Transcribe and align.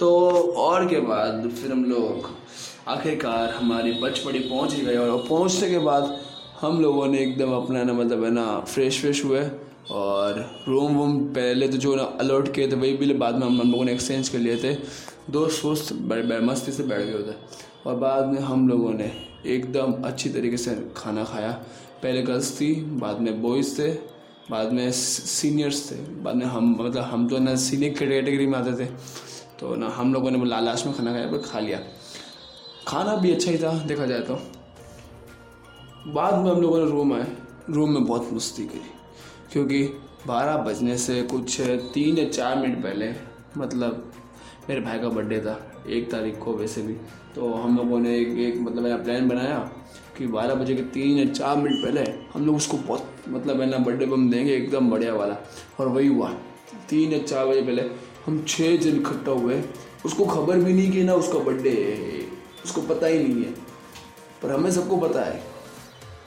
तो 0.00 0.10
और 0.56 0.86
के 0.88 1.00
बाद 1.00 1.48
फिर 1.50 1.72
हम 1.72 1.84
लोग 1.84 2.28
आखिरकार 2.88 3.50
हमारी 3.50 3.92
बचपड़ी 3.92 4.38
पहुँच 4.38 4.74
ही 4.74 4.82
गए 4.82 4.96
और 4.96 5.26
पहुँचने 5.28 5.68
के 5.70 5.78
बाद 5.78 6.16
हम 6.60 6.80
लोगों 6.80 7.06
ने 7.06 7.18
एकदम 7.18 7.52
अपना 7.52 7.82
ना 7.84 7.92
मतलब 7.92 8.24
है 8.24 8.30
ना 8.30 8.44
फ्रेश 8.60 9.00
फ्रेश 9.00 9.24
हुए 9.24 9.42
और 9.90 10.64
रूम 10.68 10.96
वूम 10.96 11.18
पहले 11.34 11.68
तो 11.68 11.76
जो 11.76 11.94
ना 11.94 12.02
अलर्ट 12.20 12.52
किए 12.54 12.70
थे, 12.70 12.76
वही 12.76 12.92
भी 12.92 13.12
बाद 13.14 13.34
में 13.34 13.46
हम 13.46 13.70
लोगों 13.70 13.84
ने 13.84 13.92
एक्सचेंज 13.92 14.28
कर 14.28 14.38
लिए 14.38 14.56
थे। 14.56 14.74
दोस्त 15.30 15.64
वोस्त 15.64 15.92
मस्ती 16.44 16.72
से 16.72 16.82
बैठ 16.82 17.02
गए 17.02 17.32
थे 17.32 17.36
और 17.86 17.96
बाद 17.96 18.26
में 18.26 18.40
हम 18.40 18.68
लोगों 18.68 18.92
ने 18.94 19.12
एकदम 19.46 20.02
अच्छी 20.04 20.30
तरीके 20.30 20.56
से 20.56 20.76
खाना 20.96 21.24
खाया। 21.24 21.52
पहले 22.02 22.22
गर्ल्स 22.22 22.60
थी, 22.60 22.74
बाद 22.74 23.20
में 23.20 23.42
बॉयज़ 23.42 23.78
थे, 23.78 23.90
बाद 24.50 24.72
में 24.72 24.90
सीनियर्स 24.92 25.90
थे। 25.90 25.96
बाद 26.22 26.36
में 26.36 26.46
हम 26.46 26.76
मतलब 26.80 27.02
हम 27.04 27.28
तो 27.28 27.38
ना 27.38 27.54
सीनियर 27.68 27.98
कैटेगरी 27.98 28.46
में 28.46 28.58
आते 28.58 28.84
थे। 28.84 28.88
तो 29.60 29.74
ना 29.76 29.88
हम 29.88 30.12
लोगों 30.14 30.30
ने 30.30 30.44
लालाश 30.44 30.84
में 30.86 30.94
खाना 30.94 31.12
खाया, 31.12 31.26
पर 31.26 31.38
खा 31.40 31.60
लिया। 31.60 31.78
खाना 32.88 33.14
भी 33.16 33.32
अच्छा 33.32 33.50
ही 33.50 33.58
था, 33.58 33.72
देखा 33.84 34.06
जाए 34.06 34.20
तो। 34.20 34.34
बाद 36.06 36.34
में 36.34 36.50
हम 36.50 36.60
लोगों 36.62 36.78
ने 36.78 36.90
रूम 36.90 37.12
आए। 37.14 37.26
रूम 37.70 37.90
में 37.90 38.04
बहुत 38.04 38.32
मस्ती 38.32 38.64
करी 38.66 38.90
क्योंकि 39.52 39.82
बारह 40.26 40.56
बजने 40.58 40.96
से 40.98 41.22
कुछ 41.22 41.60
तीन 41.94 42.18
या 42.18 42.28
चार 42.28 42.56
मिनट 42.56 42.82
पहले 42.82 43.12
मतलब 43.56 44.12
मेरे 44.68 44.80
भाई 44.80 44.98
का 44.98 45.08
बर्थडे 45.08 45.40
था, 45.40 45.84
एक 45.88 46.10
तारीख 46.10 46.38
को 46.38 46.52
वैसे 46.54 46.82
भी। 46.82 46.94
तो 47.34 47.52
हम 47.52 47.76
लोगों 47.76 47.98
ने 47.98 48.16
एक 48.18 48.28
एक 48.38 48.60
मतलब 48.60 48.82
मेरा 48.82 48.96
प्लान 48.96 49.28
बनाया 49.28 49.58
कि 50.18 50.26
बारह 50.26 50.54
बजे 50.54 50.74
के 50.74 50.82
तीन 50.94 51.18
या 51.18 51.32
चार 51.32 51.56
मिनट 51.56 51.84
पहले 51.84 52.00
हम 52.34 52.46
लोग 52.46 52.56
उसको 52.56 52.76
बहुत 52.78 53.12
मतलब 53.28 53.60
है 53.60 53.68
ना 53.70 53.78
बर्थडे 53.78 54.06
बम 54.06 54.30
देंगे, 54.30 54.54
एकदम 54.56 54.90
बढ़िया 54.90 55.14
वाला। 55.14 55.36
और 55.80 55.88
वही 55.88 56.08
हुआ। 56.08 56.30
तीन 56.88 57.12
या 57.12 57.18
चार 57.18 57.46
बजे 57.46 57.62
पहले 57.62 57.82
हम 58.26 58.44
छः 58.48 58.76
जन 58.76 58.96
इकट्ठा 58.96 59.30
हुए 59.30 59.62
उसको 60.06 60.24
खबर 60.24 60.56
भी 60.56 60.72
नहीं 60.72 60.92
कि 60.92 61.02
ना 61.02 61.14
उसका 61.14 61.38
बर्थडे 61.38 61.70
है। 61.70 62.20
उसको 62.64 62.80
पता 62.80 63.06
ही 63.06 63.18
नहीं 63.18 63.44
है। 63.44 63.52
पर 64.42 64.50
हमें 64.50 64.70
सबको 64.70 64.96
पता 64.96 65.20
है। 65.20 65.42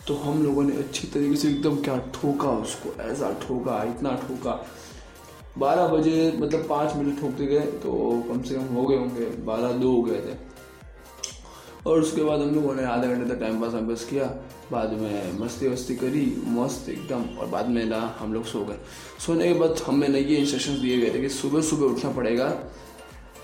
तो 0.07 0.15
हम 0.15 0.43
लोगों 0.43 0.63
ने 0.63 0.75
अच्छी 0.75 1.07
तरीके 1.07 1.35
से 1.35 1.49
एकदम 1.49 1.75
क्या 1.75 1.97
ठोका 1.97 2.49
उसको, 2.49 3.01
ऐसा 3.01 3.31
ठोका, 3.41 3.83
इतना 3.83 4.15
ठोका। 4.15 4.67
बारह 5.57 5.87
बजे 5.87 6.33
मतलब 6.37 6.67
पाँच 6.69 6.95
मिनट 6.95 7.19
ठोकते 7.21 7.45
गए 7.45 7.59
तो 7.59 8.23
कम 8.29 8.41
से 8.41 8.55
कम 8.55 8.63
हो 8.63 8.83
गए 8.83 8.97
होंगे। 8.97 9.25
बारह 9.25 9.71
दो 9.71 9.91
हो 9.91 10.01
गए 10.01 10.19
थे। 10.19 10.52
और 11.87 11.99
उसके 11.99 12.23
बाद 12.23 12.41
हम 12.41 12.55
लोगों 12.55 12.73
ने 12.75 12.83
आधे 12.83 13.07
घंटे 13.07 13.33
तक 13.33 13.39
टाइम 13.39 13.61
पास 13.61 13.73
वाम 13.73 13.87
पास 13.87 14.05
किया। 14.05 14.25
बाद 14.71 14.93
में 14.93 15.39
मस्ती 15.39 15.67
वस्ती 15.67 15.95
करी, 15.95 16.43
मस्त 16.47 16.89
एकदम, 16.89 17.23
और 17.37 17.47
बाद 17.47 17.69
में 17.69 17.85
ना 17.85 18.17
हम 18.19 18.33
लोग 18.33 18.45
सो 18.45 18.65
गए। 18.65 18.77
सोने 19.25 19.53
के 19.53 19.59
बाद 19.59 19.81
हमें 19.87 20.07
ना 20.09 20.17
ये 20.17 20.35
इंस्ट्रक्शन 20.35 20.81
दिए 20.81 20.97
गए 20.97 21.13
थे 21.13 21.21
कि 21.21 21.29
सुबह 21.29 21.61
सुबह 21.61 21.85
उठना 21.85 22.11
पड़ेगा। 22.11 22.71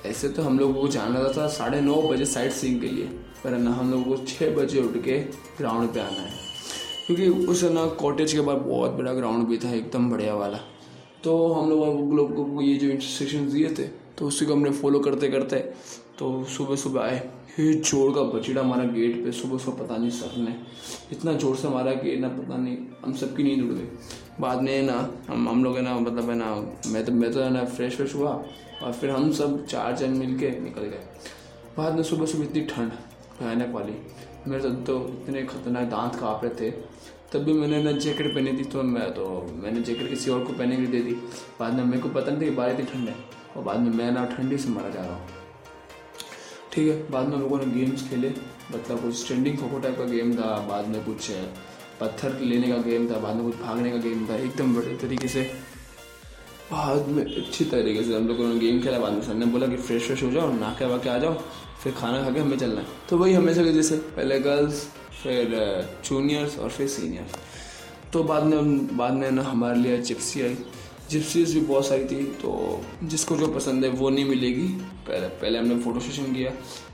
ऐसे 0.05 0.29
तो 0.29 0.41
हम 0.41 0.59
लोगों 0.59 0.81
को 0.81 0.87
जाना 0.87 1.23
था 1.37 1.47
साढ़े 1.47 1.81
नौ 1.81 2.01
बजे 2.01 2.25
साइड 2.25 2.51
सीइंग 2.51 2.81
के 2.81 2.87
लिए, 2.87 3.05
पर 3.43 3.49
ना 3.49 3.71
हम 3.71 3.91
लोगों 3.91 4.03
को 4.03 4.23
छः 4.25 4.55
बजे 4.55 4.81
उठ 4.81 4.97
के 5.03 5.19
ग्राउंड 5.57 5.93
पे 5.93 5.99
आना 5.99 6.21
है। 6.21 6.37
क्योंकि 7.07 7.29
उस 7.29 7.63
ना 7.63 7.85
कॉटेज 7.85 8.33
के 8.33 8.41
बाद 8.41 8.57
बहुत 8.57 8.91
बड़ा 8.91 9.13
ग्राउंड 9.13 9.47
भी 9.47 9.57
था, 9.57 9.73
एकदम 9.73 10.09
बढ़िया 10.09 10.35
वाला। 10.35 10.59
तो 11.23 11.53
हम 11.53 11.69
लोग 11.69 12.13
लोगों 12.13 12.45
को 12.45 12.61
ये 12.61 12.75
जो 12.75 12.87
इंस्ट्रक्शन 12.87 13.49
दिए 13.49 13.69
थे 13.69 13.98
तो 14.19 14.27
उसी 14.27 14.45
को 14.45 14.53
हमने 14.53 14.69
फॉलो 14.73 14.99
करते 14.99 15.27
करते 15.29 15.57
तो 16.19 16.43
सुबह 16.47 16.75
सुबह 16.75 17.01
आए। 17.01 17.19
फिर 17.55 17.81
ज़ोर 17.81 18.11
का 18.15 18.21
बचीड़ा 18.31 18.61
हमारा 18.61 18.83
गेट 18.93 19.23
पे 19.23 19.31
सुबह 19.31 19.57
सुबह 19.57 19.83
पता 19.83 19.97
नहीं 19.97 20.09
सर 20.11 20.37
ने 20.39 20.55
इतना 21.11 21.33
ज़ोर 21.33 21.55
से 21.55 21.69
मारा 21.69 21.93
कि 21.93 22.15
ना 22.17 22.27
पता 22.29 22.57
नहीं 22.57 22.77
हम 23.05 23.13
सबकी 23.15 23.43
नींद 23.43 23.63
उड़ 23.63 23.71
गई। 23.71 23.87
बाद 24.39 24.61
में 24.61 24.81
ना 24.83 24.97
हम 25.29 25.47
हम 25.49 25.63
लोग 25.63 25.75
है 25.77 25.81
ना 25.83 25.97
मतलब 25.99 26.29
है 26.29 26.35
ना 26.35 26.53
मैं 26.87 27.05
तो 27.05 27.11
मैं 27.11 27.31
तो 27.33 27.41
है 27.41 27.49
ना 27.53 27.63
फ्रेश 27.67 27.95
फ्रेश 27.95 28.15
हुआ 28.15 28.31
और 28.83 28.93
फिर 28.93 29.09
हम 29.09 29.31
सब 29.33 29.65
चार 29.65 29.95
जन 29.97 30.17
मिल 30.17 30.37
के 30.39 30.49
निकल 30.59 30.81
गए। 30.83 31.03
बाद 31.77 31.95
में 31.95 32.03
सुबह 32.03 32.25
सुबह 32.25 32.43
इतनी 32.43 32.61
ठंड 32.65 32.91
भयानक 33.39 33.73
वाली। 33.73 33.93
मेरे 34.47 34.61
तो, 34.61 34.69
तो 34.69 35.19
इतने 35.23 35.43
खतरनाक 35.43 35.89
दांत 35.89 36.15
काँप 36.15 36.43
रहे 36.43 36.55
थे। 36.61 36.71
तब 37.31 37.43
भी 37.43 37.53
मैंने 37.53 37.81
ना 37.83 37.91
जैकेट 37.93 38.33
पहनी 38.35 38.58
थी 38.59 38.63
तो 38.65 38.83
मैं 38.85 39.09
तो 39.13 39.25
मैंने 39.55 39.81
जैकेट 39.81 40.09
किसी 40.09 40.31
और 40.31 40.45
को 40.45 40.53
पहने 40.53 40.77
के 40.77 40.87
दे 40.87 41.02
दी। 41.02 41.13
बाद 41.59 41.73
में 41.73 41.83
मेरे 41.83 42.02
को 42.02 42.09
पता 42.09 42.31
नहीं 42.31 42.41
था 42.41 42.45
कि 42.45 42.55
बाहर 42.55 42.71
इतनी 42.71 42.85
ठंड 42.85 43.09
है। 43.09 43.15
और 43.58 43.64
बाद 43.64 43.80
में 43.80 43.92
मैं 43.92 44.11
ना 44.11 44.26
ठंडी 44.26 44.58
से 44.58 44.70
मारा 44.70 44.89
जा 44.89 45.02
रहा 45.02 45.14
हूँ। 45.14 45.27
ठीक 46.73 46.87
है, 46.87 47.11
बाद 47.11 47.27
में 47.27 47.37
लोगों 47.37 47.58
ने 47.58 47.65
गेम्स 47.65 48.10
खेले 48.10 48.30
मतलब 48.73 49.02
कुछ 49.02 49.15
स्टैंडिंग 49.15 49.58
खो 49.58 49.67
खो 49.67 49.80
टाइप 49.80 49.98
का 49.98 50.05
गेम 50.05 50.33
था, 50.36 50.55
बाद 50.67 50.87
में 50.87 51.04
कुछ 51.05 51.32
पत्थर 51.99 52.39
लेने 52.39 52.67
का 52.67 52.77
गेम 52.82 53.09
था, 53.11 53.17
बाद 53.20 53.36
में 53.36 53.45
कुछ 53.45 53.55
भागने 53.61 53.92
का 53.92 53.98
गेम 53.98 54.27
था, 54.30 54.36
एकदम 54.36 54.76
बड़े 54.76 54.95
तरीके 54.98 55.27
से। 55.27 55.42
बाद 56.71 57.08
में 57.08 57.23
अच्छी 57.23 57.65
तरीके 57.65 58.04
से 58.04 58.15
हम 58.15 58.27
लोगों 58.27 58.48
ने 58.48 58.59
गेम 58.59 58.82
खेला, 58.82 58.99
बाद 58.99 59.14
में 59.14 59.21
सर 59.21 59.33
ने 59.33 59.45
बोला 59.45 59.67
कि 59.67 59.77
फ्रेश 59.77 60.05
फ्रेश 60.08 60.23
हो 60.23 60.32
जाओ 60.32 60.49
नहा 60.49 60.54
के 60.54 60.59
नाके 60.59 60.86
वाके 60.86 61.09
आ 61.09 61.17
जाओ, 61.17 61.33
फिर 61.83 61.93
खाना 61.93 62.23
खा 62.23 62.32
के 62.32 62.39
हमें 62.39 62.58
चलना 62.58 62.82
है। 62.82 62.88
तो 63.09 63.17
वही 63.17 63.33
हमेशा 63.33 63.64
के 63.64 63.71
जैसे, 63.73 63.98
पहले 63.98 64.39
गर्ल्स 64.39 64.83
फिर 65.23 65.55
जूनियर्स 66.05 66.58
और 66.59 66.70
फिर 66.70 66.88
सीनियर्स 66.88 67.32
तो 68.14 68.23
बाद 68.23 68.43
में 68.43 68.98
बाद 68.98 69.14
में 69.14 69.32
ना 69.32 69.42
हमारे 69.42 69.80
लिए 69.80 69.98
जिप्सी 70.02 70.42
आई। 70.42 70.58
जिप्सीज 71.09 71.53
भी 71.53 71.61
बहुत 71.61 71.86
सारी 71.86 72.05
थी 72.05 72.23
तो 72.42 72.49
जिसको 73.03 73.36
जो 73.37 73.47
पसंद 73.49 73.86
है 73.86 73.89
वो 73.92 74.09
नहीं 74.09 74.25
मिलेगी। 74.25 74.67
पहले 75.08 75.27
पहले 75.42 75.59
हमने 75.59 75.77
फ़ोटो 75.80 75.99
सेशन 75.99 76.33
किया, 76.33 76.52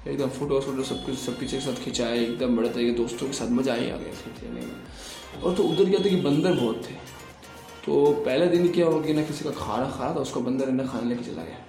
एकदम 0.07 0.29
फ़ोटो 0.29 0.59
वोटो 0.59 0.83
सब 0.83 1.05
कुछ, 1.05 1.15
सब 1.15 1.39
पीछे 1.39 1.57
के 1.57 1.63
साथ 1.63 1.83
खिंचाए, 1.83 2.19
एकदम 2.19 2.55
बड़े 2.57 2.69
तरीके 2.69 2.91
दोस्तों 2.93 3.27
के 3.27 3.33
साथ 3.33 3.49
मज़ा 3.51 3.73
ही 3.73 3.89
आ 3.89 3.97
गया 3.97 4.13
खींचने 4.13 4.49
में। 4.51 5.41
और 5.43 5.55
तो 5.55 5.63
उधर 5.63 5.89
क्या 5.89 5.99
था 5.99 6.09
कि 6.09 6.15
बंदर 6.21 6.53
बहुत 6.53 6.83
थे। 6.85 6.93
तो 7.85 8.11
पहले 8.25 8.47
दिन 8.47 8.71
क्या 8.71 8.85
हुआ 8.85 9.01
कि 9.01 9.13
ना 9.13 9.23
किसी 9.23 9.43
का 9.43 9.51
खाना 9.51 9.89
खा 9.89 10.03
रहा 10.03 10.15
था, 10.15 10.19
उसका 10.19 10.41
बंदर 10.41 10.71
ना 10.71 10.85
खाने 10.85 11.09
लेके 11.09 11.23
चला 11.23 11.43
गया। 11.43 11.59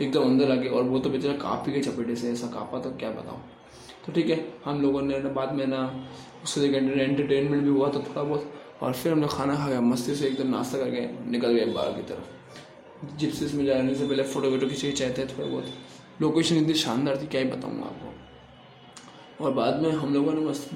एकदम 0.00 0.22
अंदर 0.22 0.50
आ 0.50 0.54
गया, 0.54 0.72
और 0.72 0.82
वो 0.84 0.98
तो 0.98 1.10
बेचारा 1.10 1.34
काफ़ी 1.38 1.72
के 1.72 1.80
चपेटे 1.80 2.16
से, 2.16 2.30
ऐसा 2.30 2.46
कापा 2.48 2.78
तो 2.78 2.90
क्या 2.92 3.10
बताऊँ। 3.10 3.40
तो 4.06 4.12
ठीक 4.12 4.30
है, 4.30 4.38
हम 4.64 4.80
लोगों 4.82 5.02
ने 5.02 5.18
ना 5.18 5.28
बाद 5.30 5.52
में 5.54 5.66
ना, 5.66 5.82
उससे 6.44 6.66
एंटरटेनमेंट 6.66 7.62
भी 7.62 7.70
हुआ 7.70 7.88
तो 7.88 7.98
थोड़ा 8.00 8.22
बहुत 8.22 8.52
और 8.82 8.92
फिर 8.92 9.12
हमने 9.12 9.28
खाना 9.30 9.56
खाया, 9.56 9.80
मस्ती 9.80 10.14
से 10.14 10.26
एकदम 10.26 10.48
नाश्ता 10.48 10.78
करके 10.78 11.30
निकल 11.30 11.52
गए 11.52 11.64
बाहर 11.64 11.92
की 11.92 12.02
तरफ़। 12.02 12.38
जिप्सिस 13.16 13.54
में 13.54 13.66
जाने 13.66 13.94
से 13.94 14.08
पहले 14.08 14.22
फ़ोटो 14.22 14.50
वोटो 14.50 14.66
खींचे 14.66 14.92
चाहते 14.92 15.22
हैं 15.22 15.38
थोड़ा 15.38 15.48
बहुत। 15.48 15.64
लोकेशन 16.22 16.56
इतनी 16.56 16.74
शानदार 16.74 17.22
थी, 17.22 17.26
क्या 17.26 17.40
ही 17.40 17.48
बताऊँगा 17.48 17.84
आपको। 17.84 18.14
और 19.44 19.52
बाद 19.52 19.82
में 19.82 19.90
हम 19.90 20.14
लोगों 20.14 20.32
ने 20.32 20.40
मस्त 20.40 20.70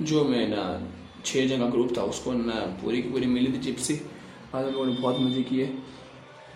जो 0.00 0.24
मैं 0.24 0.48
ना 0.48 0.88
छः 1.24 1.48
जगह 1.48 1.70
ग्रुप 1.70 1.94
था, 1.98 2.02
उसको 2.02 2.32
ना 2.32 2.54
पूरी 2.54 3.02
की 3.02 3.10
पूरी 3.10 3.26
मिली 3.26 3.52
थी 3.52 3.58
जिप्सी। 3.58 3.94
बाद 4.52 4.64
में 4.64 4.72
लोगों 4.72 4.86
ने 4.86 4.92
बहुत 4.92 5.20
मज़े 5.20 5.42
किए। 5.42 5.78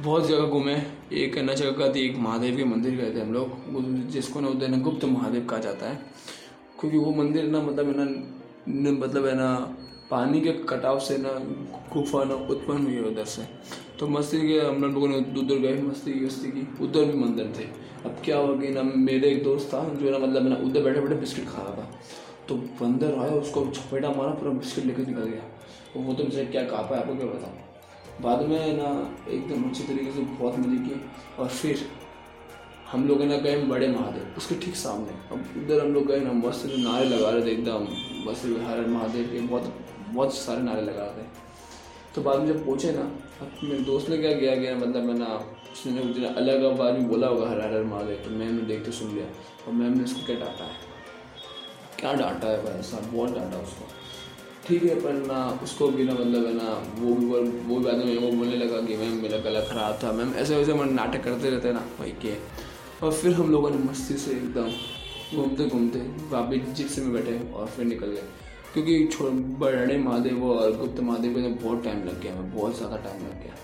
बहुत 0.00 0.28
जगह 0.28 0.46
घूमे। 0.46 0.82
एक 1.12 1.38
अन्य 1.38 1.54
जगह 1.54 1.94
थी, 1.94 2.00
एक 2.00 2.16
महादेव 2.16 2.56
के 2.56 2.64
मंदिर 2.64 2.94
गए 2.94 3.14
थे 3.14 3.20
हम 3.20 3.32
लोग। 3.32 3.48
जिसको 4.08 4.40
ना 4.40 4.48
उधर 4.48 4.68
ना 4.68 4.78
गुप्त 4.78 5.04
महादेव 5.04 5.44
कहा 5.44 5.58
जाता 5.58 5.88
है। 5.88 5.96
क्योंकि 6.80 6.98
वो 6.98 7.14
मंदिर 7.14 7.44
ना 7.44 7.62
मतलब 7.62 7.86
है 7.86 7.94
ना 7.96 9.06
मतलब 9.06 9.26
है 9.26 9.34
ना 9.34 9.76
पानी 10.10 10.40
के 10.40 10.52
कटाव 10.68 10.98
से 10.98 11.16
ना 11.18 11.30
गुफा 11.92 12.22
ना 12.24 12.34
उत्पन्न 12.50 12.84
हुई 12.84 12.94
है 12.94 13.02
उधर 13.02 13.24
से। 13.24 13.42
तो 13.98 14.06
मस्ती 14.08 14.38
के 14.48 14.58
हम 14.60 14.84
लोगों 14.84 15.08
ने 15.08 15.16
उधर 15.40 15.58
गए, 15.58 15.82
मस्ती 15.82 16.12
की 16.12 16.24
मस्ती 16.24 16.50
की। 16.50 16.66
उधर 16.84 17.04
भी 17.04 17.18
मंदिर 17.18 17.52
थे। 17.58 17.64
अब 18.04 18.16
क्या 18.24 18.36
हुआ 18.36 18.56
कि 18.60 18.68
ना 18.68 18.82
मेरे 18.82 19.30
एक 19.30 19.42
दोस्त 19.44 19.68
था, 19.68 19.82
जो 19.94 20.10
ना 20.10 20.18
मतलब 20.18 20.48
ना 20.48 20.56
उधर 20.56 20.82
बैठे 20.82 21.00
बैठे 21.00 21.14
बिस्किट 21.14 21.48
खा 21.48 21.62
रहा 21.62 21.74
था। 21.74 21.90
तो 22.48 22.56
बंदर 22.80 23.14
आया, 23.14 23.30
उसको 23.32 23.66
छपेटा 23.66 24.10
मारा, 24.10 24.30
पूरा 24.30 24.52
बिस्किट 24.54 24.84
लेकर 24.84 25.06
निकल 25.06 25.24
गया। 25.24 25.42
तो 25.94 26.00
वो 26.00 26.14
तो 26.14 26.24
मुझे 26.24 26.44
क्या 26.46 26.62
कापा 26.64 26.96
है 26.96 27.02
आपको 27.02 27.14
क्या 27.14 27.26
बताऊँ 27.26 27.66
बाद 28.22 28.40
में 28.42 28.76
ना 28.76 28.88
एकदम 29.30 29.68
अच्छी 29.68 29.84
तरीके 29.84 30.12
से 30.12 30.20
बहुत 30.20 30.58
मज़े 30.58 30.76
की 30.78 31.00
और 31.38 31.48
फिर 31.48 31.84
हम 32.92 33.06
लोग 33.08 33.22
ना 33.22 33.36
गए 33.36 33.62
बड़े 33.64 33.88
महादेव, 33.88 34.34
उसके 34.36 34.54
ठीक 34.54 34.76
सामने। 34.76 35.12
अब 35.32 35.44
उधर 35.58 35.80
हम 35.80 35.92
लोग 35.94 36.06
गए 36.06 36.20
ना, 36.20 36.32
मस्त 36.32 36.66
नारे 36.68 37.04
लगा 37.04 37.30
रहे 37.30 37.42
थे 37.42 37.52
एकदम। 37.52 37.86
बस 38.26 38.42
हर 38.68 38.86
महादेव 38.86 39.28
के, 39.32 39.40
बहुत 39.40 39.72
बहुत 40.14 40.34
सारे 40.34 40.62
नारे 40.62 40.82
लगा 40.82 41.04
रहे 41.06 41.26
तो 42.14 42.22
बाद 42.22 42.40
में 42.40 42.46
जब 42.46 42.64
पहुँचे 42.64 42.92
ना, 42.92 43.02
अब 43.40 43.50
मेरे 43.62 43.82
दोस्त 43.84 44.08
ने 44.10 44.18
क्या 44.18 44.32
किया 44.32 44.54
गया 44.56 44.76
मतलब 44.76 45.04
मैं 45.04 45.14
ना 45.14 45.26
उसने 45.72 46.00
कुछ 46.02 46.22
अलग 46.36 46.64
बार 46.78 46.92
में 46.92 47.08
बोला 47.08 47.26
होगा, 47.26 47.48
हर 47.50 47.60
हर 47.62 47.82
मारे 47.84 48.14
तो 48.16 48.30
मैम 48.30 48.54
ने 48.54 48.62
देखते 48.64 48.92
सुन 48.92 49.14
लिया। 49.14 49.26
और 49.66 49.74
मैम 49.74 49.96
ने 49.98 50.04
उसको 50.04 50.26
क्या 50.26 50.36
डांटा 50.36 50.64
है? 50.64 50.76
क्या 51.98 52.12
डांटा 52.14 52.48
है 52.48 52.62
भाई 52.64 52.82
साहब? 52.82 53.10
बहुत 53.12 53.34
डांटा 53.34 53.58
उसको। 53.58 53.86
ठीक 54.66 54.82
है, 54.84 54.94
पर 55.00 55.12
ना 55.12 55.44
उसको 55.62 55.88
भी 55.88 56.04
ना 56.04 56.12
मतलब 56.12 56.46
है 56.46 56.54
ना, 56.54 56.72
वो 56.98 57.14
भी 57.14 57.26
वो 57.26 57.78
भी 57.78 57.84
बाद 57.84 57.96
में 57.96 58.18
वो 58.18 58.30
बोलने 58.30 58.56
लगा 58.56 58.80
कि 58.86 58.96
मैम 58.96 59.22
मेरा 59.22 59.38
गला 59.38 59.60
ख़राब 59.64 59.98
था। 60.02 60.12
मैम 60.12 60.34
ऐसे 60.34 60.56
वैसे 60.56 60.74
मन 60.74 60.92
नाटक 60.94 61.24
करते 61.24 61.50
रहते 61.50 61.72
ना, 61.72 61.84
भाई 61.98 62.10
के। 62.22 62.34
और 63.02 63.12
फिर 63.12 63.32
हम 63.34 63.50
लोगों 63.52 63.70
ने 63.70 63.78
मस्ती 63.84 64.16
से 64.16 64.30
एकदम 64.32 64.70
घूमते 65.36 65.68
घूमते 65.68 65.98
वापिस 66.30 66.68
जिप्सी 66.72 67.00
में 67.00 67.12
बैठे 67.12 67.38
और 67.52 67.66
फिर 67.66 67.84
निकल 67.84 68.06
गए। 68.06 68.47
क्योंकि 68.74 69.08
बड़े 69.60 69.96
महादेव 69.98 70.44
और 70.44 70.76
गुप्त 70.76 71.00
महादेव 71.00 71.34
को 71.34 71.48
बहुत 71.64 71.84
टाइम 71.84 72.04
लग 72.04 72.20
गया 72.22 72.32
हमें 72.34 72.54
बहुत 72.54 72.76
ज़्यादा 72.76 72.96
टाइम 72.96 73.22
लग 73.22 73.42
गया। 73.42 73.54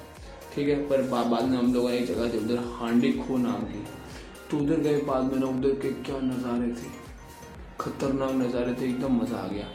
ठीक 0.55 0.69
है, 0.69 0.77
पर 0.89 1.03
बाद 1.03 1.45
में 1.45 1.57
हम 1.59 1.73
लोगों 1.75 1.91
एक 1.91 2.07
जगह 2.07 2.33
थी 2.33 2.39
उधर 2.39 2.59
हांडी 2.73 3.13
खो 3.13 3.37
नाम 3.37 3.63
की। 3.65 3.85
तो 4.51 4.59
उधर 4.59 4.81
गए, 4.81 4.97
बाद 5.03 5.33
में 5.33 5.39
ना 5.41 5.47
उधर 5.49 5.75
के 5.83 5.91
क्या 6.03 6.19
नज़ारे 6.23 6.69
थे? 6.73 6.91
खतरनाक 7.81 8.33
नज़ारे 8.33 8.75
थे, 8.75 8.85
एकदम 8.85 9.17
मज़ा 9.23 9.37
आ 9.37 9.47
गया। 9.47 9.67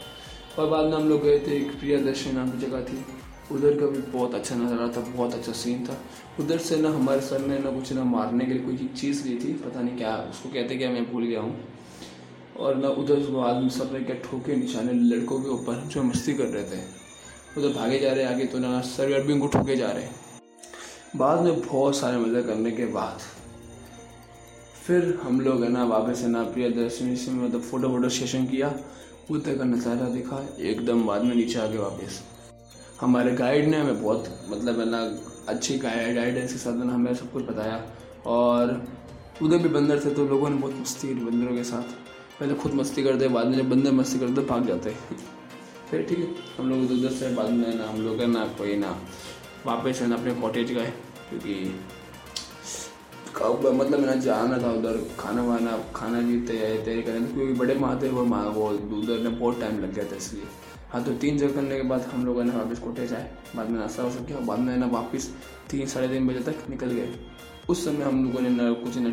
और 0.60 0.70
बाद 0.70 0.86
में 0.86 0.94
हम 0.94 1.10
लोग 1.10 1.24
गए 1.24 1.40
थे, 1.40 1.56
एक 1.58 1.80
प्रिया 1.80 2.00
दर्शन 2.02 2.36
नाम 2.36 2.52
की 2.52 2.58
जगह 2.58 2.82
थी। 2.82 3.04
उधर 3.52 3.80
का 3.80 3.86
भी 3.86 4.02
बहुत 4.12 4.36
अच्छा 4.36 4.56
नज़ारा 4.56 4.88
था, 4.88 5.02
बहुत 5.16 5.34
अच्छा 5.34 5.52
सीन 5.54 5.86
था। 5.86 5.98
उधर 6.40 6.58
से 6.60 6.78
ना 6.78 6.90
हमारे 6.90 7.22
सर 7.22 7.40
ने 7.40 7.58
ना 7.60 7.72
कुछ 7.72 7.92
ना 7.94 8.04
मारने 8.04 8.46
के 8.46 8.54
लिए 8.54 8.64
कोई 8.64 8.90
चीज़ 8.96 9.28
ली 9.28 9.36
थी, 9.36 9.54
पता 9.66 9.82
नहीं 9.82 9.98
क्या, 9.98 10.16
उसको 10.32 10.50
कहते 10.50 10.76
क्या 10.76 10.90
मैं 10.90 11.12
भूल 11.12 11.26
गया 11.26 11.42
हूँ। 11.42 11.56
और 12.60 12.76
ना 12.76 12.90
उधर 13.02 13.20
बाद 13.32 13.62
में 13.62 13.70
सब 13.72 13.96
क्या 14.06 14.16
ठोके 14.24 14.56
निशाने 14.56 14.94
लड़कों 14.94 15.40
के 15.42 15.50
ऊपर 15.50 15.84
जो 15.88 16.04
मस्ती 16.04 16.34
कर 16.34 16.48
रहे 16.48 16.64
थे। 16.66 16.82
उधर 17.58 17.74
भागे 17.76 18.00
जा 18.00 18.12
रहे 18.14 18.26
आगे 18.26 18.46
तो 18.46 18.60
ना 18.60 18.80
सर 18.88 19.22
भी 19.22 19.34
उनको 19.34 19.48
ठोके 19.50 19.76
जा 19.76 19.92
रहे 19.92 20.08
बाद 21.18 21.42
में 21.42 21.62
बहुत 21.62 21.96
सारे 21.98 22.18
मज़े 22.18 22.44
करने 22.44 22.72
के 22.72 22.86
बाद 22.94 23.22
फिर 24.84 25.18
हम 25.24 25.40
लोग 25.42 25.64
है 25.64 25.70
ना 25.70 25.84
वापस 25.86 26.22
है 26.24 26.30
ना 26.30 26.44
प्रिय 26.46 26.70
दर्शनी 26.72 27.16
से 27.16 27.32
मतलब 27.32 27.62
फ़ोटो 27.62 27.90
वोटो 27.90 28.10
सेशन 28.10 28.46
किया। 28.46 28.74
उधर 29.32 29.58
का 29.58 29.64
नज़ारा 29.64 30.10
दिखा, 30.10 30.38
एकदम 30.60 31.06
बाद 31.08 31.24
में 31.24 31.36
नीचे 31.36 31.60
आ 31.60 31.66
गए 31.66 31.78
वापस। 31.78 32.22
हमारे 33.02 33.32
गाइड 33.34 33.68
ने 33.68 33.78
हमें 33.78 34.02
बहुत 34.02 34.30
मतलब 34.50 34.80
है 34.80 34.86
ना 34.90 35.02
अच्छी 35.50 35.78
गाइड 35.80 36.16
गाइडेंस 36.16 36.52
के 36.54 36.60
साथ 36.60 36.82
हमें 36.86 37.14
सब 37.16 37.32
कुछ 37.34 37.44
बताया। 37.46 37.82
और 38.28 38.82
उधर 39.42 39.58
भी 39.58 39.70
बंदर 39.70 40.00
थे 40.06 40.14
तो 40.16 40.26
लोगों 40.28 40.50
ने 40.50 40.58
बहुत 40.58 40.80
मस्ती 40.80 41.08
करी 41.08 41.26
बंदरों 41.26 41.56
के 41.56 41.64
साथ। 41.64 42.09
पहले 42.40 42.54
खुद 42.56 42.74
मस्ती 42.74 43.04
करते, 43.04 43.28
बाद 43.28 43.48
में 43.48 43.58
जब 43.58 43.70
बंदे 43.70 43.92
मस्ती 43.92 44.20
करते, 44.20 44.42
भाग 44.48 44.68
जाते। 44.68 44.96
फिर 45.90 46.04
ठीक 46.10 46.20
है, 46.20 46.28
हम 46.58 46.70
लोग 46.70 46.92
उधर 46.92 47.12
से, 47.12 47.34
बाद 47.36 47.50
में 47.52 47.76
ना, 47.76 47.88
हम 47.88 48.02
लोग 48.02 48.20
है 48.22 48.28
ना, 48.28 48.46
कोई 48.58 48.76
ना। 48.78 48.96
वापस 49.66 50.02
है 50.02 50.08
ना, 50.08 50.16
अपने 50.16 50.34
कॉटेज 50.42 50.72
गए 50.74 50.92
क्योंकि 51.30 51.56
मतलब 53.40 54.06
ना 54.06 54.14
जाना 54.18 54.58
था 54.58 54.72
उधर, 54.74 54.98
खाना 55.20 55.44
वाना, 55.44 55.78
खाना 55.96 56.20
भी 56.22 56.40
तैयारी 56.48 56.78
तैयारी 56.84 57.02
करें 57.02 57.34
क्योंकि 57.34 57.54
बड़े 57.60 57.76
माँ 57.76 58.00
थे, 58.02 58.10
वो 58.10 58.24
माँ, 58.26 58.44
वो 58.48 58.70
उधर 58.70 59.20
ने 59.20 59.30
बहुत 59.30 59.60
टाइम 59.60 59.80
लग 59.80 59.94
गया 59.94 60.06
था 60.06 60.16
इसलिए। 60.16 60.44
हाँ 60.92 61.04
तो 61.04 61.12
तीन 61.14 61.38
जगह 61.38 61.54
करने 61.56 61.76
के 61.78 61.84
बाद 61.90 62.02
हम 62.14 62.26
लोग 62.26 62.42
ने, 62.42 62.52
वापस 62.52 62.80
कोटे 62.80 63.08
जाए 63.08 63.32
बाद 63.56 63.70
में 63.70 63.80
नाश्ता 63.80 64.04
वास्ता 64.04 64.24
किया 64.26 64.40
बाद 64.48 64.60
में 64.60 64.76
ना, 64.78 64.86
वापस 64.88 65.30
तीन, 65.72 65.86
साढ़े 65.88 66.08
तीन 66.08 66.28
बजे 66.28 66.40
तक 66.42 66.70
निकल 66.70 66.88
गए। 66.90 67.10
उस 67.70 67.86
समय 67.86 68.04
हम 68.04 68.24
लोगों 68.26 68.42
ने 68.42 68.50
ना, 68.52 68.72
कुछ 68.74 68.98
ना 68.98 69.10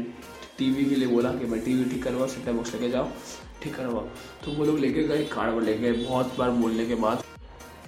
टीवी 0.58 0.84
के 0.84 0.94
लिए 0.94 1.08
बोला 1.08 1.30
कि 1.30 1.46
भाई 1.46 1.60
टीवी 1.60 1.84
ठीक 1.90 2.02
करवाओ 2.04 2.26
सेट 2.26 2.48
बॉक्स 2.48 2.74
लेके 2.74 2.88
जाओ, 2.90 3.08
ठीक 3.62 3.74
करवाओ। 3.74 4.04
तो 4.44 4.52
वो 4.52 4.64
लोग 4.64 4.78
लेके 4.78 5.02
गए, 5.02 5.24
कार्ड 5.26 5.54
पर 5.54 5.62
ले 5.62 5.76
गए, 5.78 5.92
बहुत 5.94 6.34
बार 6.38 6.50
बोलने 6.52 6.86
के 6.86 6.94
बाद। 6.94 7.22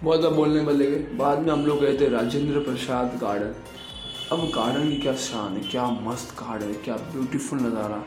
बहुत 0.02 0.20
बार 0.20 0.32
बोलने 0.32 0.60
के 0.60 0.66
बाद 0.66 0.76
ले 0.76 0.86
गए। 0.86 1.16
बाद 1.16 1.38
में 1.38 1.52
हम 1.52 1.66
लोग 1.66 1.80
गए 1.80 1.98
थे 2.00 2.08
राजेंद्र 2.08 2.60
प्रसाद 2.60 3.18
गार्डन। 3.20 3.54
अब 4.32 4.44
गार्डन 4.54 4.88
की 4.90 4.96
क्या 4.96 5.14
शान 5.16 5.56
है, 5.56 5.60
क्या 5.70 5.86
मस्त 6.02 6.34
गार्डन 6.40 6.66
है, 6.66 6.74
क्या 6.84 6.96
ब्यूटीफुल 7.12 7.58
नज़ारा। 7.58 8.04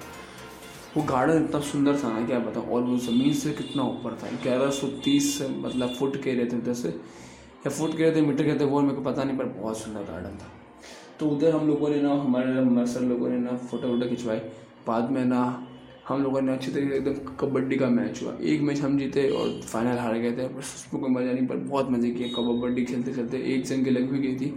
वो 0.97 1.03
गार्डन 1.03 1.43
इतना 1.45 1.59
सुंदर 1.61 1.97
था 1.97 2.11
ना 2.11 2.25
क्या 2.27 2.39
बताऊँ 2.39 2.67
और 2.67 2.81
वो 2.83 2.97
ज़मीन 2.99 3.33
से 3.33 3.51
कितना 3.53 3.83
ऊपर 3.83 4.17
था। 4.23 4.31
ग्यारह 4.43 4.69
सौ 4.71 4.87
तीस 5.03 5.37
मतलब 5.57 5.93
फुट 5.95 6.21
के 6.23 6.33
रहते 6.33 6.51
थे 6.51 6.57
उधर 6.57 6.73
से। 6.73 6.89
या 6.89 7.69
फुट 7.69 7.97
के 7.97 8.03
रहते, 8.03 8.21
मीटर 8.21 8.43
के 8.43 8.49
रहते, 8.49 8.65
वो 8.65 8.81
मेरे 8.81 8.95
को 8.95 9.01
पता 9.01 9.23
नहीं, 9.23 9.37
पर 9.37 9.45
बहुत 9.59 9.77
सुंदर 9.77 10.03
गार्डन 10.03 10.37
था। 10.37 10.51
तो 11.21 11.27
उधर 11.27 11.51
हम 11.51 11.67
लोगों 11.67 11.89
ने 11.89 12.01
ना, 12.01 12.11
हमारे 12.11 12.51
हमारे 12.51 12.87
सर 12.87 13.01
लोगों 13.01 13.27
ने 13.29 13.37
ना 13.37 13.55
फ़ोटो 13.55 13.87
वोटो 13.87 14.07
खिंचवाई। 14.07 14.37
बाद 14.87 15.11
में 15.11 15.25
ना, 15.25 15.41
हम 16.07 16.23
लोगों 16.23 16.41
ने 16.41 16.53
अच्छी 16.53 16.71
तरीके 16.71 16.89
से 16.89 16.97
एकदम 16.97 17.35
कबड्डी 17.39 17.75
का 17.77 17.87
मैच 17.89 18.21
हुआ। 18.23 18.33
एक 18.43 18.61
मैच 18.61 18.79
हम 18.81 18.97
जीते 18.97 19.27
और 19.29 19.59
फाइनल 19.61 19.97
हार 19.97 20.17
गए 20.17 20.31
थे। 20.31 20.47
बस 20.47 20.73
उसमें 20.77 21.01
कोई 21.01 21.11
मज़ा 21.11 21.33
नहीं, 21.33 21.47
पर 21.47 21.57
बहुत 21.57 21.91
मज़े 21.91 22.09
किए। 22.11 22.29
कबड्डी 22.29 22.85
खेलते 22.85 23.13
खेलते 23.13 23.41
एक 23.53 23.65
जन 23.65 23.83
की 23.83 23.89
लग 23.89 24.09
भी 24.11 24.19
गई 24.19 24.35
थी, 24.35 24.49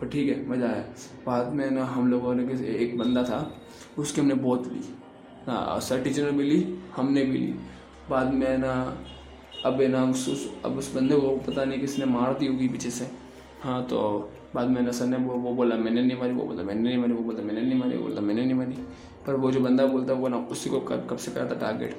पर 0.00 0.08
ठीक 0.08 0.28
है, 0.28 0.48
मज़ा 0.48 0.68
आया। 0.68 0.84
बाद 1.26 1.52
में 1.52 1.70
ना 1.70 1.84
हम 1.84 2.10
लोगों 2.10 2.34
ने 2.34 2.46
किसी 2.46 2.64
एक 2.76 2.98
बंदा 2.98 3.22
था, 3.22 3.40
उसकी 3.98 4.20
हमने 4.20 4.34
बहुत 4.34 4.68
ली। 4.72 4.82
हाँ 5.46 5.80
सर 5.80 6.02
टीचर 6.02 6.30
ने 6.30 6.36
भी 6.38 6.44
ली, 6.44 6.78
हमने 6.96 7.24
भी 7.24 7.38
ली। 7.38 7.54
बाद 8.10 8.34
में 8.34 8.58
ना, 8.58 8.74
अब 9.64 9.82
ना 9.82 10.04
उस, 10.04 10.50
अब 10.64 10.78
उस 10.78 10.94
बंदे 10.94 11.16
को 11.16 11.36
पता 11.48 11.64
नहीं 11.64 11.80
किसने 11.80 12.04
मार 12.04 12.38
दी 12.38 12.46
होगी 12.46 12.68
पीछे 12.68 12.90
से। 12.90 13.10
हाँ 13.62 13.82
तो 13.86 13.98
बाद 14.54 14.68
में 14.68 14.80
ना 14.82 14.92
सर 14.92 15.06
ने 15.06 15.16
वो 15.16 15.34
वो 15.34 15.52
बोला, 15.54 15.76
मैंने 15.76 16.02
नहीं 16.02 16.18
मारी। 16.18 16.32
वो 16.32 16.44
बोला, 16.44 16.62
मैंने 16.62 16.80
नहीं 16.80 16.98
मारी। 16.98 17.12
वो 17.12 17.22
बोला, 17.22 17.42
मैंने 17.42 17.60
नहीं 17.60 17.78
मारी। 17.78 17.96
वो 17.96 18.02
बोला, 18.02 18.20
मैंने 18.20 18.44
नहीं 18.44 18.54
मारी। 18.54 18.72
पर 19.26 19.34
वो 19.34 19.50
जो 19.50 19.60
बंदा 19.60 19.86
बोलता 19.86 20.12
वो 20.12 20.28
ना 20.28 20.36
उसी 20.50 20.70
को 20.70 20.80
कब 20.80 21.06
कब 21.10 21.16
से 21.16 21.30
करा 21.30 21.46
था 21.46 21.54
टारगेट 21.56 21.96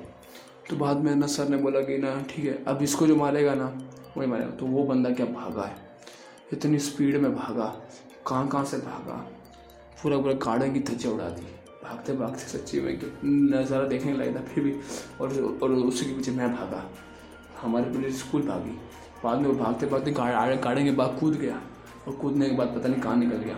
तो 0.70 0.76
बाद 0.76 0.98
में 0.98 1.16
ना 1.16 1.28
सर 1.28 1.50
ने 1.50 1.58
बोला 1.58 1.80
कि, 1.82 1.98
ना, 1.98 2.14
ठीक 2.30 2.46
है, 2.46 2.64
अब 2.68 2.82
इसको 2.82 3.08
जो 3.08 3.16
मारेगा 3.16 3.54
ना, 3.56 3.66
वही 4.18 4.28
मारेगा। 4.28 4.50
तो 4.50 4.66
वो 4.66 4.84
बंदा 4.84 5.10
क्या 5.10 5.26
भागा 5.26 5.64
है? 5.64 5.76
इतनी 6.54 6.80
स्पीड 6.80 7.18
में 7.18 7.36
भागा। 7.36 7.66
कहाँ 8.28 8.48
कहाँ 8.48 8.66
से 8.66 8.78
भागा? 8.78 9.16
पूरा 10.04 10.18
पूरा 10.18 10.34
गार्डन 10.46 10.74
की 10.74 10.80
धज्जे 10.82 11.10
उड़ा 11.10 11.30
दी। 11.30 11.48
भागते 11.84 12.14
भागते 12.14 12.48
सच्ची 12.48 12.80
में 12.82 13.00
नज़ारा 13.24 13.88
देखने 13.88 14.14
लगा 14.14 14.40
था, 14.40 14.44
फिर 14.44 14.64
भी 14.64 14.74
और 15.22 15.60
और 15.64 15.72
उसी 15.72 16.06
के 16.06 16.14
पीछे 16.14 16.32
मैं 16.32 16.50
भागा। 16.56 16.84
हमारे 17.62 17.86
पूरे 17.86 18.12
स्कूल 18.14 18.42
भागी। 18.42 18.80
बाद 19.24 19.40
में 19.40 19.48
वो 19.48 19.56
भागते 19.56 19.86
भागते 19.86 20.12
गाड़ी 20.12 20.84
के 20.84 20.92
बाद 20.92 21.18
कूद 21.20 21.36
गया। 21.36 21.62
और 22.08 22.14
कूदने 22.14 22.50
के 22.50 22.56
बाद 22.56 22.68
पता 22.68 22.90
नहीं 22.90 23.02
कहाँ 23.02 23.16
निकल 23.18 23.38
गया। 23.38 23.58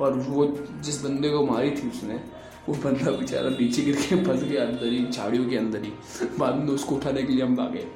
और 0.00 0.12
वो 0.12 0.46
जिस 0.84 1.02
बंदे 1.04 1.30
को 1.30 1.44
मारी 1.46 1.70
थी 1.70 1.88
उसने, 1.88 2.20
वो 2.68 2.74
बंदा 2.74 3.10
बेचारा 3.10 3.50
नीचे 3.50 3.82
गिर 3.82 3.96
के 3.96 4.16
फंस 4.24 4.42
गया 4.42 4.62
अंदर 4.62 4.86
ही, 4.86 5.06
झाड़ियों 5.06 5.48
के 5.50 5.56
अंदर 5.56 5.84
ही। 5.84 5.92
बाद 6.38 6.54
में 6.54 6.68
उसको 6.68 6.94
उठाने 6.96 7.22
के 7.22 7.32
लिए 7.32 7.44
हम 7.44 7.56
भागे। 7.56 7.86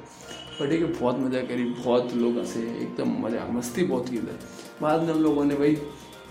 ठीक 0.61 0.81
है, 0.81 0.87
बहुत 0.87 1.19
मज़ा 1.19 1.41
करी, 1.41 1.63
बहुत 1.63 2.13
लोग 2.13 2.37
हंसे, 2.37 2.59
एकदम 2.81 3.15
मज़ा 3.21 3.45
मस्ती 3.51 3.83
बहुत 3.83 4.09
की 4.09 4.17
उधर। 4.17 4.39
बाद 4.81 5.01
में 5.01 5.13
हम 5.13 5.21
लोगों 5.23 5.45
ने 5.45 5.55
भाई, 5.55 5.77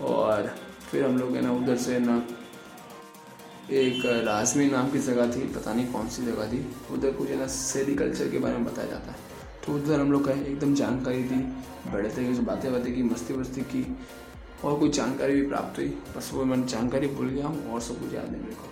और 0.01 0.55
फिर 0.91 1.05
हम 1.05 1.17
लोग 1.17 1.35
है 1.35 1.41
ना 1.41 1.51
उधर 1.51 1.77
से 1.77 1.99
ना, 1.99 2.21
एक 3.71 4.05
राजमी 4.25 4.65
नाम 4.65 4.89
की 4.91 4.99
जगह 4.99 5.31
थी, 5.31 5.41
पता 5.53 5.73
नहीं 5.73 5.85
कौन 5.85 6.07
सी 6.07 6.25
जगह 6.25 6.51
थी। 6.51 6.65
उधर 6.91 7.11
कुछ 7.11 7.29
है 7.29 7.37
ना 7.39 7.47
सेरिकल्चर 7.47 8.29
के 8.29 8.39
बारे 8.39 8.53
में 8.53 8.65
बताया 8.65 8.87
जाता 8.87 9.11
है। 9.11 9.17
तो 9.65 9.73
उधर 9.73 9.99
हम 9.99 10.11
लोग 10.11 10.25
का 10.25 10.31
एकदम 10.31 10.73
जानकारी 10.75 11.23
दी, 11.23 11.35
बड़े 11.91 12.09
तरीके 12.09 12.35
से 12.35 12.41
बातें 12.41 12.71
बातें 12.71 12.93
की, 12.95 13.03
मस्ती 13.03 13.33
वस्ती 13.33 13.61
की, 13.63 13.85
और 14.63 14.79
कुछ 14.79 14.95
जानकारी 14.95 15.33
भी 15.33 15.47
प्राप्त 15.47 15.77
हुई, 15.77 15.87
बस 16.17 16.29
वो 16.33 16.45
मैं 16.45 16.65
जानकारी 16.67 17.07
भूल 17.07 17.29
गया 17.29 17.47
हूँ, 17.47 17.71
और 17.73 17.81
सब 17.81 17.99
कुछ 17.99 18.13
याद 18.13 18.31
नहीं 18.31 18.41
मेरे 18.41 18.55
को। 18.55 18.69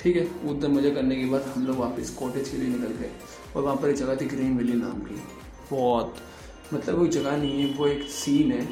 ठीक 0.00 0.16
है, 0.16 0.26
उधर 0.50 0.68
मज़े 0.68 0.90
करने 0.90 1.16
के 1.16 1.24
बाद 1.26 1.42
हम 1.54 1.66
लोग 1.66 1.76
वापस 1.76 2.10
कॉटेज 2.18 2.48
के 2.48 2.56
लिए 2.56 2.68
निकल 2.68 2.92
गए, 2.94 3.10
और 3.56 3.62
वहाँ 3.62 3.76
पर 3.76 3.88
एक 3.88 3.96
जगह 3.96 4.16
थी 4.16 4.26
ग्रीन 4.26 4.56
वैली 4.58 4.74
नाम 4.74 5.00
की। 5.00 5.22
बहुत 5.70 6.16
मतलब 6.74 6.98
वो 6.98 7.06
जगह 7.08 7.36
नहीं 7.36 7.62
है, 7.62 7.72
वो 7.74 7.86
एक 7.86 8.02
सीन 8.12 8.52
है, 8.52 8.66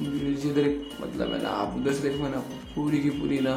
जिधर 0.00 0.68
मतलब 1.02 1.32
है 1.32 1.42
ना, 1.42 1.48
आप 1.48 1.76
उधर 1.76 1.92
से 1.92 2.02
देखोगे 2.02 2.30
ना, 2.30 2.38
पूरी 2.74 2.98
की 2.98 3.10
पूरी 3.10 3.38
ना 3.40 3.54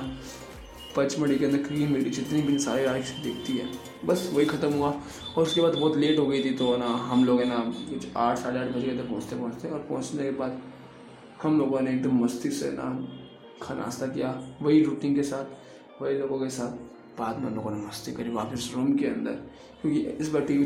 पचमढ़ी 0.95 1.37
के 1.37 1.45
अंदर 1.45 1.63
क्रीम 1.63 1.91
मिली, 1.93 2.09
जितनी 2.09 2.41
भी 2.41 2.57
सारी 2.59 2.83
राइड्स 2.83 3.11
दिखती 3.23 3.53
है। 3.53 3.67
बस 4.05 4.29
वही 4.33 4.45
ख़त्म 4.45 4.71
हुआ। 4.73 4.89
और 5.37 5.43
उसके 5.43 5.61
बाद 5.61 5.75
बहुत 5.75 5.97
लेट 5.97 6.19
हो 6.19 6.25
गई 6.25 6.43
थी 6.43 6.51
तो 6.51 6.75
ना, 6.77 6.85
हम 6.85 7.25
लोग 7.25 7.39
है 7.39 7.47
ना, 7.49 7.59
कुछ 7.89 8.07
आठ, 8.17 8.37
साढ़े 8.37 8.59
आठ 8.59 8.67
बजे 8.67 8.97
तक 8.97 9.09
पहुँचते 9.09 9.35
पहुँचते 9.35 9.69
और 9.69 9.79
पहुँचने 9.79 10.23
के 10.23 10.31
बाद 10.31 10.61
हम 11.43 11.57
लोगों 11.59 11.79
ने 11.81 11.91
एकदम 11.91 12.23
मस्ती 12.23 12.49
से 12.51 12.71
ना 12.71 12.87
खा 13.61 13.73
नाश्ता 13.73 14.07
किया। 14.07 14.29
वही 14.61 14.83
रूटीन 14.83 15.15
के 15.15 15.23
साथ, 15.23 16.01
वही 16.01 16.17
लोगों 16.17 16.39
के 16.39 16.49
साथ 16.49 16.71
बाद 17.19 17.39
में 17.39 17.49
लोगों 17.51 17.71
ने 17.71 17.85
मस्ती 17.85 18.11
करी 18.11 18.29
वापस 18.29 18.71
रूम 18.75 18.93
के 18.97 19.05
अंदर। 19.05 19.31
क्योंकि 19.81 19.99
इस 19.99 20.29
बार 20.29 20.41
टी 20.41 20.57
वी 20.57 20.65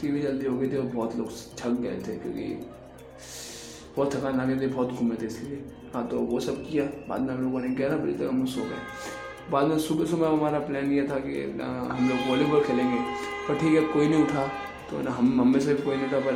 टी 0.00 0.10
वी 0.10 0.20
जल्दी 0.20 0.46
हो 0.46 0.56
गई 0.58 0.68
थी 0.68 0.76
और 0.76 0.86
बहुत 0.86 1.16
लोग 1.16 1.30
थक 1.58 1.80
गए 1.80 1.98
थे 2.08 2.16
क्योंकि 2.16 2.48
बहुत 3.96 4.14
थकान 4.14 4.40
आ 4.40 4.44
गई 4.44 4.60
थी, 4.60 4.66
बहुत 4.66 4.92
घूमे 4.92 5.16
थे 5.16 5.26
इसलिए। 5.26 5.62
हाँ 5.94 6.06
तो 6.08 6.18
वो 6.20 6.40
सब 6.40 6.64
किया। 6.64 6.84
बाद 7.08 7.20
में 7.20 7.34
हम 7.34 7.42
लोगों 7.42 7.60
ने 7.60 7.68
ग्यारह 7.74 7.96
बजे 7.96 8.12
तक 8.12 8.28
हम 8.32 8.44
सो 8.46 8.64
गए। 8.64 9.25
बाद 9.50 9.66
में 9.66 9.78
सुबह 9.78 10.04
सुबह 10.06 10.28
हमारा 10.28 10.58
प्लान 10.58 10.92
ये 10.92 11.02
था 11.08 11.18
कि 11.26 11.42
हम 11.90 12.08
लोग 12.08 12.28
वॉलीबॉल 12.28 12.62
खेलेंगे। 12.64 12.98
पर 13.48 13.58
ठीक 13.58 13.74
है, 13.74 13.80
कोई 13.92 14.08
नहीं 14.08 14.22
उठा 14.22 14.46
तो 14.90 15.02
ना 15.02 15.10
हम 15.10 15.32
मम्मी 15.36 15.60
से 15.60 15.74
भी 15.74 15.82
कोई 15.82 15.96
नहीं 15.96 16.06
उठा 16.06 16.18
पर 16.20 16.34